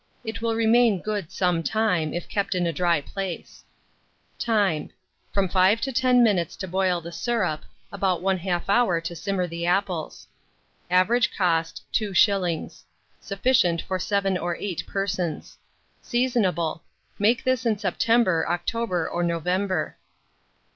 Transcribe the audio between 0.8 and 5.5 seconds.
good some time, if kept in a dry place. Time. From